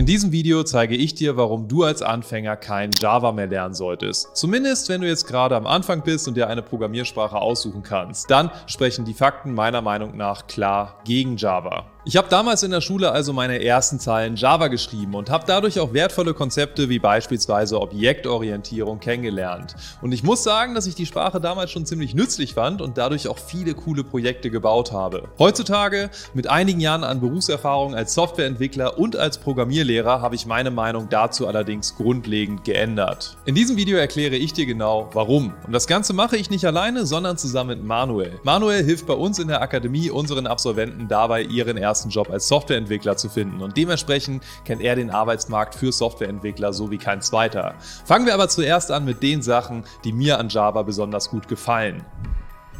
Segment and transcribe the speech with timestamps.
[0.00, 4.34] In diesem Video zeige ich dir, warum du als Anfänger kein Java mehr lernen solltest.
[4.34, 8.30] Zumindest wenn du jetzt gerade am Anfang bist und dir eine Programmiersprache aussuchen kannst.
[8.30, 11.84] Dann sprechen die Fakten meiner Meinung nach klar gegen Java.
[12.06, 15.78] Ich habe damals in der Schule also meine ersten Zeilen Java geschrieben und habe dadurch
[15.80, 19.74] auch wertvolle Konzepte wie beispielsweise Objektorientierung kennengelernt.
[20.00, 23.28] Und ich muss sagen, dass ich die Sprache damals schon ziemlich nützlich fand und dadurch
[23.28, 25.28] auch viele coole Projekte gebaut habe.
[25.38, 31.10] Heutzutage, mit einigen Jahren an Berufserfahrung als Softwareentwickler und als Programmierlehrer, habe ich meine Meinung
[31.10, 33.36] dazu allerdings grundlegend geändert.
[33.44, 35.52] In diesem Video erkläre ich dir genau, warum.
[35.66, 38.40] Und das Ganze mache ich nicht alleine, sondern zusammen mit Manuel.
[38.42, 43.16] Manuel hilft bei uns in der Akademie unseren Absolventen dabei, ihren ersten Job als Softwareentwickler
[43.16, 47.74] zu finden und dementsprechend kennt er den Arbeitsmarkt für Softwareentwickler so wie kein zweiter.
[48.04, 52.04] Fangen wir aber zuerst an mit den Sachen, die mir an Java besonders gut gefallen.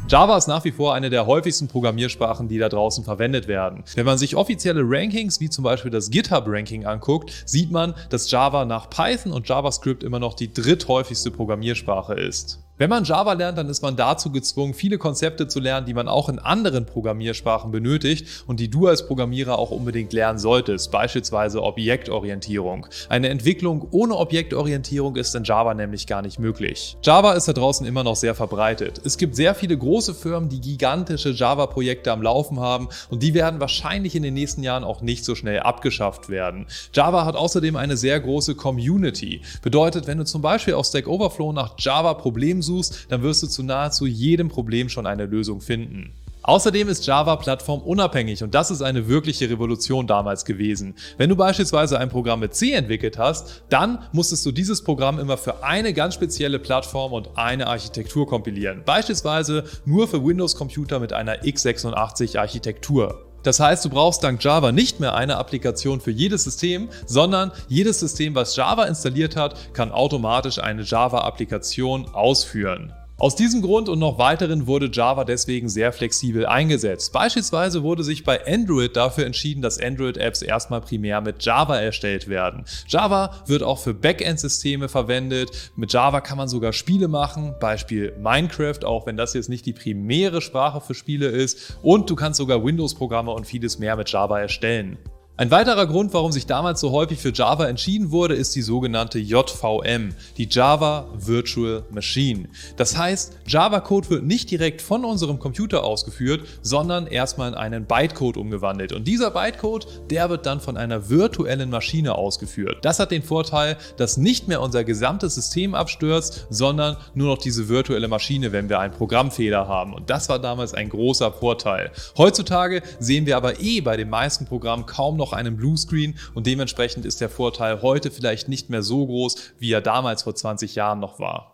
[0.07, 3.83] Java ist nach wie vor eine der häufigsten Programmiersprachen, die da draußen verwendet werden.
[3.95, 8.65] Wenn man sich offizielle Rankings wie zum Beispiel das GitHub-Ranking anguckt, sieht man, dass Java
[8.65, 12.63] nach Python und JavaScript immer noch die dritthäufigste Programmiersprache ist.
[12.81, 16.07] Wenn man Java lernt, dann ist man dazu gezwungen, viele Konzepte zu lernen, die man
[16.07, 21.61] auch in anderen Programmiersprachen benötigt und die du als Programmierer auch unbedingt lernen solltest, beispielsweise
[21.61, 22.87] Objektorientierung.
[23.07, 26.97] Eine Entwicklung ohne Objektorientierung ist in Java nämlich gar nicht möglich.
[27.03, 28.99] Java ist da draußen immer noch sehr verbreitet.
[29.05, 33.59] Es gibt sehr viele große Firmen, die gigantische Java-Projekte am Laufen haben und die werden
[33.59, 36.65] wahrscheinlich in den nächsten Jahren auch nicht so schnell abgeschafft werden.
[36.95, 39.43] Java hat außerdem eine sehr große Community.
[39.61, 43.63] Bedeutet, wenn du zum Beispiel auf Stack Overflow nach Java-Problemen suchst, dann wirst du zu
[43.63, 46.13] nahezu jedem Problem schon eine Lösung finden.
[46.43, 50.95] Außerdem ist Java plattformunabhängig und das ist eine wirkliche Revolution damals gewesen.
[51.17, 55.37] Wenn du beispielsweise ein Programm mit C entwickelt hast, dann musstest du dieses Programm immer
[55.37, 58.81] für eine ganz spezielle Plattform und eine Architektur kompilieren.
[58.85, 63.30] Beispielsweise nur für Windows-Computer mit einer x86-Architektur.
[63.43, 67.99] Das heißt, du brauchst dank Java nicht mehr eine Applikation für jedes System, sondern jedes
[67.99, 72.93] System, was Java installiert hat, kann automatisch eine Java-Applikation ausführen.
[73.21, 77.13] Aus diesem Grund und noch weiteren wurde Java deswegen sehr flexibel eingesetzt.
[77.13, 82.65] Beispielsweise wurde sich bei Android dafür entschieden, dass Android-Apps erstmal primär mit Java erstellt werden.
[82.87, 85.71] Java wird auch für Backend-Systeme verwendet.
[85.75, 89.73] Mit Java kann man sogar Spiele machen, Beispiel Minecraft, auch wenn das jetzt nicht die
[89.73, 91.77] primäre Sprache für Spiele ist.
[91.83, 94.97] Und du kannst sogar Windows-Programme und vieles mehr mit Java erstellen.
[95.37, 99.17] Ein weiterer Grund, warum sich damals so häufig für Java entschieden wurde, ist die sogenannte
[99.17, 102.49] JVM, die Java Virtual Machine.
[102.75, 108.35] Das heißt, Java-Code wird nicht direkt von unserem Computer ausgeführt, sondern erstmal in einen Bytecode
[108.35, 108.91] umgewandelt.
[108.91, 112.79] Und dieser Bytecode, der wird dann von einer virtuellen Maschine ausgeführt.
[112.83, 117.69] Das hat den Vorteil, dass nicht mehr unser gesamtes System abstürzt, sondern nur noch diese
[117.69, 119.93] virtuelle Maschine, wenn wir einen Programmfehler haben.
[119.93, 121.91] Und das war damals ein großer Vorteil.
[122.17, 127.05] Heutzutage sehen wir aber eh bei den meisten Programmen kaum noch einen Bluescreen und dementsprechend
[127.05, 130.99] ist der Vorteil heute vielleicht nicht mehr so groß, wie er damals vor 20 Jahren
[130.99, 131.50] noch war.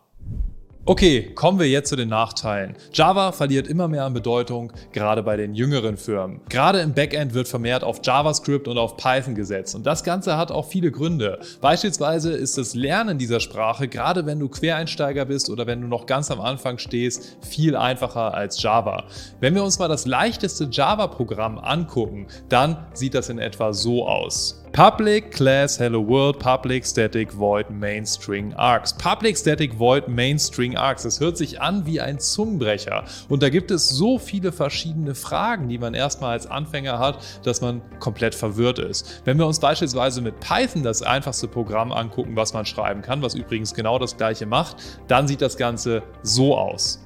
[0.88, 2.74] Okay, kommen wir jetzt zu den Nachteilen.
[2.94, 6.40] Java verliert immer mehr an Bedeutung, gerade bei den jüngeren Firmen.
[6.48, 10.50] Gerade im Backend wird vermehrt auf JavaScript und auf Python gesetzt und das Ganze hat
[10.50, 11.40] auch viele Gründe.
[11.60, 16.06] Beispielsweise ist das Lernen dieser Sprache, gerade wenn du Quereinsteiger bist oder wenn du noch
[16.06, 19.04] ganz am Anfang stehst, viel einfacher als Java.
[19.40, 24.64] Wenn wir uns mal das leichteste Java-Programm angucken, dann sieht das in etwa so aus.
[24.72, 28.92] Public Class Hello World Public Static Void Main String Arcs.
[28.92, 31.02] Public Static Void Main String Arcs.
[31.02, 33.04] Das hört sich an wie ein Zungenbrecher.
[33.28, 37.60] Und da gibt es so viele verschiedene Fragen, die man erstmal als Anfänger hat, dass
[37.60, 39.22] man komplett verwirrt ist.
[39.24, 43.34] Wenn wir uns beispielsweise mit Python das einfachste Programm angucken, was man schreiben kann, was
[43.34, 44.76] übrigens genau das gleiche macht,
[45.08, 47.04] dann sieht das Ganze so aus.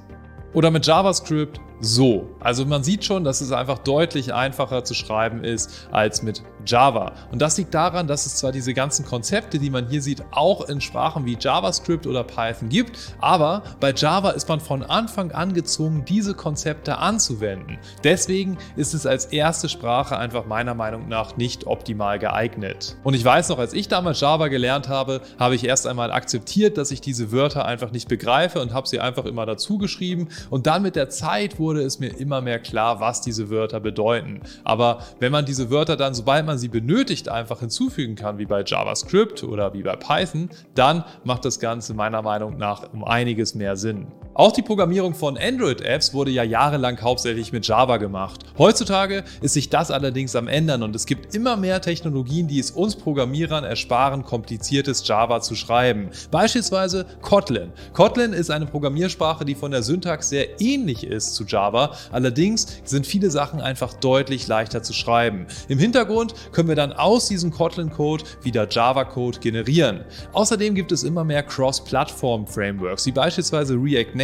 [0.53, 2.29] Oder mit JavaScript so.
[2.39, 7.13] Also man sieht schon, dass es einfach deutlich einfacher zu schreiben ist als mit Java.
[7.31, 10.67] Und das liegt daran, dass es zwar diese ganzen Konzepte, die man hier sieht, auch
[10.67, 15.53] in Sprachen wie JavaScript oder Python gibt, aber bei Java ist man von Anfang an
[15.53, 17.77] gezwungen, diese Konzepte anzuwenden.
[18.03, 22.95] Deswegen ist es als erste Sprache einfach meiner Meinung nach nicht optimal geeignet.
[23.03, 26.77] Und ich weiß noch, als ich damals Java gelernt habe, habe ich erst einmal akzeptiert,
[26.77, 30.29] dass ich diese Wörter einfach nicht begreife und habe sie einfach immer dazu geschrieben.
[30.49, 34.41] Und dann mit der Zeit wurde es mir immer mehr klar, was diese Wörter bedeuten.
[34.63, 38.45] Aber wenn man diese Wörter dann, sobald man man sie benötigt, einfach hinzufügen kann, wie
[38.45, 43.55] bei JavaScript oder wie bei Python, dann macht das Ganze meiner Meinung nach um einiges
[43.55, 44.11] mehr Sinn.
[44.35, 48.39] Auch die Programmierung von Android-Apps wurde ja jahrelang hauptsächlich mit Java gemacht.
[48.57, 52.71] Heutzutage ist sich das allerdings am ändern und es gibt immer mehr Technologien, die es
[52.71, 56.09] uns Programmierern ersparen, kompliziertes Java zu schreiben.
[56.31, 57.73] Beispielsweise Kotlin.
[57.93, 63.05] Kotlin ist eine Programmiersprache, die von der Syntax sehr ähnlich ist zu Java, allerdings sind
[63.05, 65.45] viele Sachen einfach deutlich leichter zu schreiben.
[65.67, 70.05] Im Hintergrund können wir dann aus diesem Kotlin-Code wieder Java-Code generieren.
[70.31, 74.22] Außerdem gibt es immer mehr Cross-Plattform-Frameworks, wie beispielsweise React Native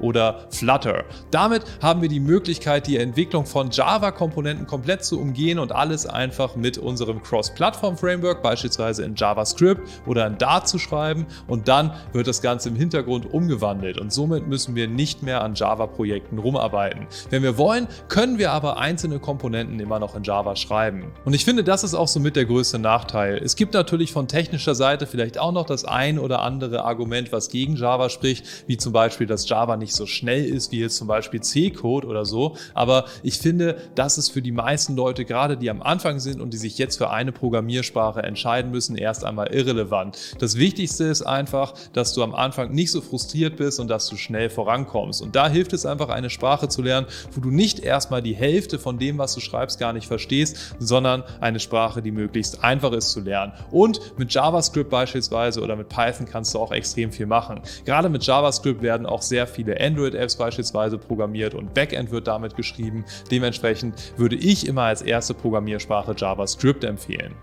[0.00, 1.04] oder Flutter.
[1.30, 6.56] Damit haben wir die Möglichkeit, die Entwicklung von Java-Komponenten komplett zu umgehen und alles einfach
[6.56, 12.42] mit unserem Cross-Plattform-Framework, beispielsweise in JavaScript oder in Dart zu schreiben und dann wird das
[12.42, 17.06] Ganze im Hintergrund umgewandelt und somit müssen wir nicht mehr an Java-Projekten rumarbeiten.
[17.30, 21.12] Wenn wir wollen, können wir aber einzelne Komponenten immer noch in Java schreiben.
[21.24, 23.38] Und ich finde, das ist auch somit der größte Nachteil.
[23.38, 27.50] Es gibt natürlich von technischer Seite vielleicht auch noch das ein oder andere Argument, was
[27.50, 31.06] gegen Java spricht, wie zum Beispiel dass Java nicht so schnell ist wie jetzt zum
[31.08, 32.56] Beispiel C-Code oder so.
[32.74, 36.52] Aber ich finde, das ist für die meisten Leute, gerade die am Anfang sind und
[36.52, 40.18] die sich jetzt für eine Programmiersprache entscheiden müssen, erst einmal irrelevant.
[40.38, 44.16] Das Wichtigste ist einfach, dass du am Anfang nicht so frustriert bist und dass du
[44.16, 45.22] schnell vorankommst.
[45.22, 48.78] Und da hilft es einfach, eine Sprache zu lernen, wo du nicht erstmal die Hälfte
[48.78, 53.10] von dem, was du schreibst, gar nicht verstehst, sondern eine Sprache, die möglichst einfach ist
[53.10, 53.52] zu lernen.
[53.70, 57.60] Und mit JavaScript beispielsweise oder mit Python kannst du auch extrem viel machen.
[57.84, 63.04] Gerade mit JavaScript werden auch sehr viele Android-Apps beispielsweise programmiert und Backend wird damit geschrieben.
[63.30, 67.34] Dementsprechend würde ich immer als erste Programmiersprache JavaScript empfehlen.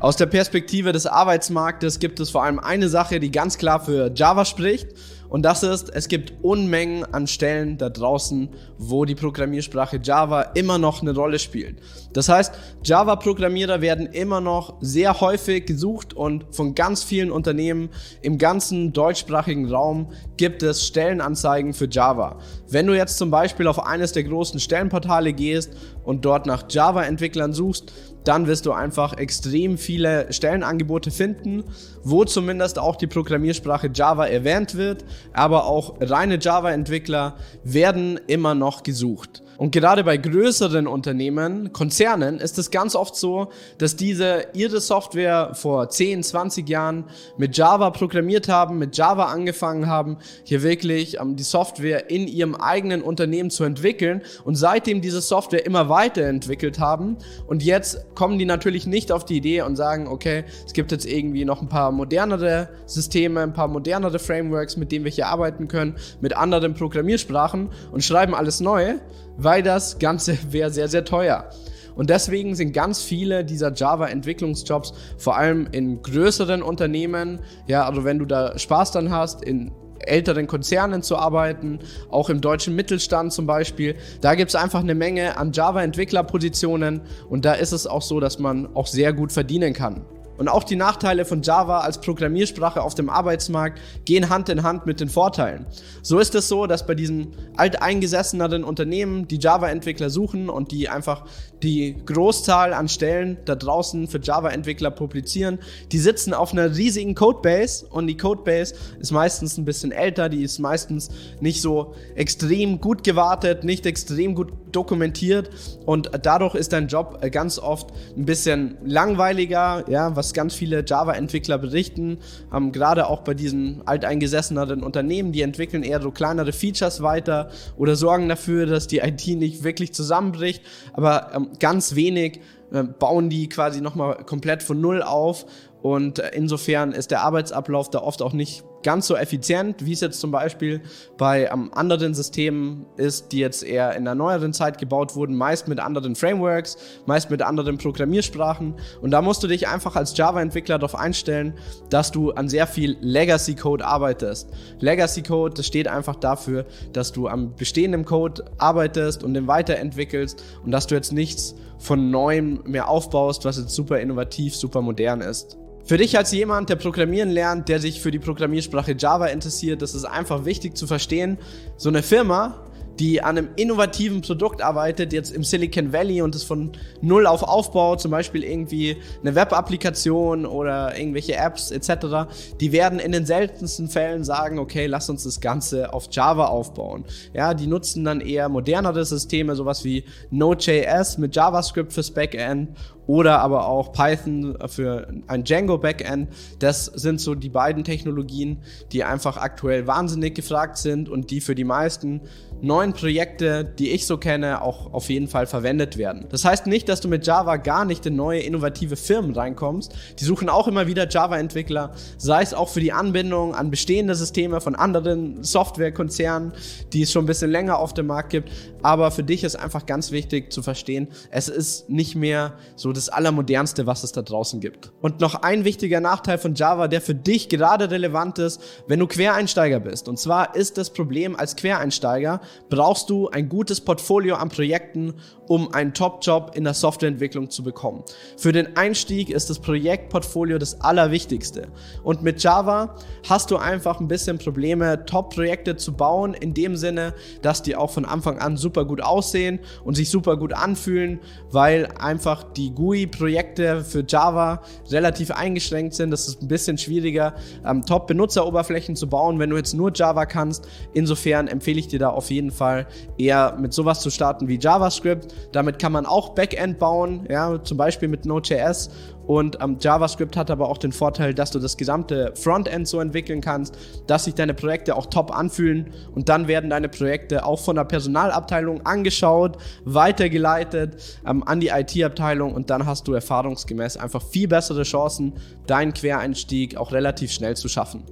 [0.00, 4.10] Aus der Perspektive des Arbeitsmarktes gibt es vor allem eine Sache, die ganz klar für
[4.14, 4.94] Java spricht.
[5.30, 8.48] Und das ist, es gibt Unmengen an Stellen da draußen,
[8.78, 11.78] wo die Programmiersprache Java immer noch eine Rolle spielt.
[12.12, 17.90] Das heißt, Java-Programmierer werden immer noch sehr häufig gesucht und von ganz vielen Unternehmen
[18.22, 22.38] im ganzen deutschsprachigen Raum gibt es Stellenanzeigen für Java.
[22.68, 25.72] Wenn du jetzt zum Beispiel auf eines der großen Stellenportale gehst
[26.02, 27.92] und dort nach Java-Entwicklern suchst,
[28.24, 31.64] dann wirst du einfach extrem viele Stellenangebote finden,
[32.02, 38.82] wo zumindest auch die Programmiersprache Java erwähnt wird, aber auch reine Java-Entwickler werden immer noch
[38.82, 39.42] gesucht.
[39.60, 45.50] Und gerade bei größeren Unternehmen, Konzernen, ist es ganz oft so, dass diese ihre Software
[45.52, 47.04] vor 10, 20 Jahren
[47.36, 52.54] mit Java programmiert haben, mit Java angefangen haben, hier wirklich ähm, die Software in ihrem
[52.54, 57.18] eigenen Unternehmen zu entwickeln und seitdem diese Software immer weiterentwickelt haben.
[57.46, 61.04] Und jetzt kommen die natürlich nicht auf die Idee und sagen, okay, es gibt jetzt
[61.04, 65.68] irgendwie noch ein paar modernere Systeme, ein paar modernere Frameworks, mit denen wir hier arbeiten
[65.68, 68.94] können, mit anderen Programmiersprachen und schreiben alles neu,
[69.42, 71.50] weil das Ganze wäre sehr, sehr teuer.
[71.96, 78.18] Und deswegen sind ganz viele dieser Java-Entwicklungsjobs vor allem in größeren Unternehmen, ja, also wenn
[78.18, 83.46] du da Spaß dann hast, in älteren Konzernen zu arbeiten, auch im deutschen Mittelstand zum
[83.46, 83.96] Beispiel.
[84.20, 88.38] Da gibt es einfach eine Menge an Java-Entwicklerpositionen und da ist es auch so, dass
[88.38, 90.06] man auch sehr gut verdienen kann.
[90.40, 94.86] Und auch die Nachteile von Java als Programmiersprache auf dem Arbeitsmarkt gehen Hand in Hand
[94.86, 95.66] mit den Vorteilen.
[96.00, 101.26] So ist es so, dass bei diesen alteingesesseneren Unternehmen, die Java-Entwickler suchen und die einfach
[101.62, 105.58] die Großzahl an Stellen da draußen für Java-Entwickler publizieren,
[105.92, 110.42] die sitzen auf einer riesigen Codebase und die Codebase ist meistens ein bisschen älter, die
[110.42, 111.10] ist meistens
[111.40, 115.50] nicht so extrem gut gewartet, nicht extrem gut dokumentiert
[115.84, 121.58] und dadurch ist dein Job ganz oft ein bisschen langweiliger, ja, was ganz viele Java-Entwickler
[121.58, 122.18] berichten,
[122.54, 127.96] ähm, gerade auch bei diesen alteingesesseneren Unternehmen, die entwickeln eher so kleinere Features weiter oder
[127.96, 130.62] sorgen dafür, dass die IT nicht wirklich zusammenbricht,
[130.92, 132.40] aber ähm, ganz wenig
[132.72, 135.46] äh, bauen die quasi nochmal komplett von Null auf.
[135.82, 140.00] Und äh, insofern ist der Arbeitsablauf da oft auch nicht ganz so effizient, wie es
[140.00, 140.80] jetzt zum Beispiel
[141.18, 145.68] bei ähm, anderen Systemen ist, die jetzt eher in der neueren Zeit gebaut wurden, meist
[145.68, 148.74] mit anderen Frameworks, meist mit anderen Programmiersprachen.
[149.00, 151.54] Und da musst du dich einfach als Java-Entwickler darauf einstellen,
[151.90, 154.48] dass du an sehr viel Legacy-Code arbeitest.
[154.80, 160.70] Legacy-Code, das steht einfach dafür, dass du am bestehenden Code arbeitest und den weiterentwickelst und
[160.70, 165.56] dass du jetzt nichts von neuem mehr aufbaust, was jetzt super innovativ, super modern ist.
[165.84, 169.94] Für dich als jemand, der Programmieren lernt, der sich für die Programmiersprache Java interessiert, das
[169.94, 171.38] ist einfach wichtig zu verstehen.
[171.76, 172.64] So eine Firma,
[173.00, 177.42] die an einem innovativen Produkt arbeitet, jetzt im Silicon Valley und es von null auf
[177.42, 183.88] aufbaut, zum Beispiel irgendwie eine Web-Applikation oder irgendwelche Apps etc., die werden in den seltensten
[183.88, 187.04] Fällen sagen, okay, lass uns das Ganze auf Java aufbauen.
[187.32, 192.76] Ja, die nutzen dann eher modernere Systeme, sowas wie Node.js mit JavaScript fürs Backend
[193.10, 196.28] oder aber auch Python für ein Django Backend.
[196.60, 198.58] Das sind so die beiden Technologien,
[198.92, 202.20] die einfach aktuell wahnsinnig gefragt sind und die für die meisten
[202.62, 206.26] neuen Projekte, die ich so kenne, auch auf jeden Fall verwendet werden.
[206.28, 209.92] Das heißt nicht, dass du mit Java gar nicht in neue innovative Firmen reinkommst.
[210.20, 214.60] Die suchen auch immer wieder Java-Entwickler, sei es auch für die Anbindung an bestehende Systeme
[214.60, 216.52] von anderen Softwarekonzernen,
[216.92, 218.50] die es schon ein bisschen länger auf dem Markt gibt.
[218.82, 222.99] Aber für dich ist einfach ganz wichtig zu verstehen, es ist nicht mehr so das
[223.08, 224.92] Allermodernste, was es da draußen gibt.
[225.00, 229.06] Und noch ein wichtiger Nachteil von Java, der für dich gerade relevant ist, wenn du
[229.06, 230.08] Quereinsteiger bist.
[230.08, 235.14] Und zwar ist das Problem als Quereinsteiger, brauchst du ein gutes Portfolio an Projekten,
[235.46, 238.04] um einen Top-Job in der Softwareentwicklung zu bekommen.
[238.36, 241.68] Für den Einstieg ist das Projektportfolio das Allerwichtigste.
[242.04, 242.94] Und mit Java
[243.28, 247.90] hast du einfach ein bisschen Probleme, Top-Projekte zu bauen, in dem Sinne, dass die auch
[247.90, 251.18] von Anfang an super gut aussehen und sich super gut anfühlen,
[251.50, 256.10] weil einfach die GUI-Projekte für Java relativ eingeschränkt sind.
[256.10, 260.66] Das ist ein bisschen schwieriger, ähm, Top-Benutzeroberflächen zu bauen, wenn du jetzt nur Java kannst.
[260.92, 265.32] Insofern empfehle ich dir da auf jeden Fall eher mit sowas zu starten wie JavaScript.
[265.52, 268.90] Damit kann man auch Backend bauen, ja, zum Beispiel mit Node.js.
[269.30, 273.40] Und ähm, JavaScript hat aber auch den Vorteil, dass du das gesamte Frontend so entwickeln
[273.40, 275.92] kannst, dass sich deine Projekte auch top anfühlen.
[276.12, 282.54] Und dann werden deine Projekte auch von der Personalabteilung angeschaut, weitergeleitet ähm, an die IT-Abteilung
[282.54, 285.34] und dann hast du erfahrungsgemäß einfach viel bessere Chancen,
[285.68, 288.02] deinen Quereinstieg auch relativ schnell zu schaffen.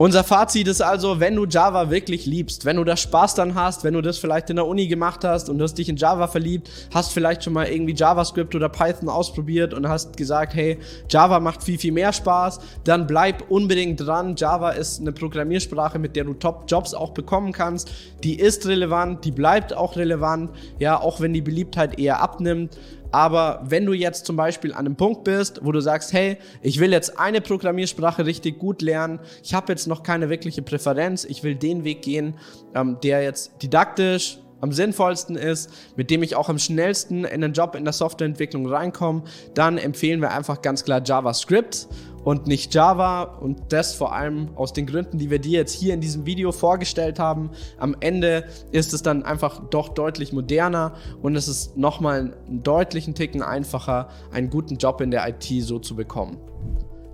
[0.00, 3.84] Unser Fazit ist also, wenn du Java wirklich liebst, wenn du da Spaß dann hast,
[3.84, 6.26] wenn du das vielleicht in der Uni gemacht hast und du hast dich in Java
[6.26, 10.78] verliebt, hast vielleicht schon mal irgendwie JavaScript oder Python ausprobiert und hast gesagt, hey,
[11.10, 14.36] Java macht viel, viel mehr Spaß, dann bleib unbedingt dran.
[14.38, 17.90] Java ist eine Programmiersprache, mit der du Top-Jobs auch bekommen kannst.
[18.24, 22.78] Die ist relevant, die bleibt auch relevant, ja, auch wenn die Beliebtheit eher abnimmt.
[23.12, 26.80] Aber wenn du jetzt zum Beispiel an einem Punkt bist, wo du sagst, hey, ich
[26.80, 31.42] will jetzt eine Programmiersprache richtig gut lernen, ich habe jetzt noch keine wirkliche Präferenz, ich
[31.42, 32.34] will den Weg gehen,
[32.74, 37.52] ähm, der jetzt didaktisch am sinnvollsten ist, mit dem ich auch am schnellsten in den
[37.52, 39.22] Job in der Softwareentwicklung reinkomme,
[39.54, 41.88] dann empfehlen wir einfach ganz klar JavaScript
[42.24, 45.94] und nicht Java und das vor allem aus den Gründen, die wir dir jetzt hier
[45.94, 47.50] in diesem Video vorgestellt haben.
[47.78, 53.14] Am Ende ist es dann einfach doch deutlich moderner und es ist nochmal einen deutlichen
[53.14, 56.38] Ticken einfacher, einen guten Job in der IT so zu bekommen.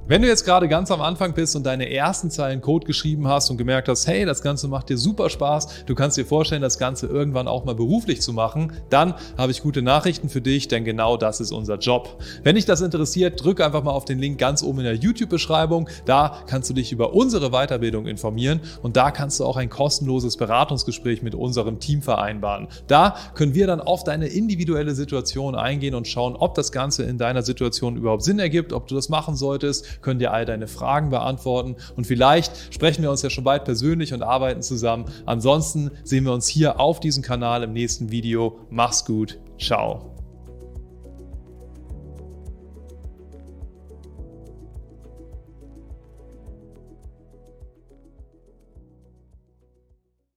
[0.08, 3.50] Wenn du jetzt gerade ganz am Anfang bist und deine ersten Zeilen Code geschrieben hast
[3.50, 6.78] und gemerkt hast, hey, das Ganze macht dir super Spaß, du kannst dir vorstellen, das
[6.78, 10.84] Ganze irgendwann auch mal beruflich zu machen, dann habe ich gute Nachrichten für dich, denn
[10.84, 12.22] genau das ist unser Job.
[12.44, 15.88] Wenn dich das interessiert, drück einfach mal auf den Link ganz oben in der YouTube-Beschreibung.
[16.04, 20.36] Da kannst du dich über unsere Weiterbildung informieren und da kannst du auch ein kostenloses
[20.36, 22.68] Beratungsgespräch mit unserem Team vereinbaren.
[22.86, 27.18] Da können wir dann auf deine individuelle Situation eingehen und schauen, ob das Ganze in
[27.18, 31.10] deiner Situation überhaupt Sinn ergibt, ob du das machen solltest können dir all deine Fragen
[31.10, 35.06] beantworten und vielleicht sprechen wir uns ja schon bald persönlich und arbeiten zusammen.
[35.24, 38.58] Ansonsten sehen wir uns hier auf diesem Kanal im nächsten Video.
[38.70, 39.38] Mach's gut.
[39.58, 40.15] Ciao.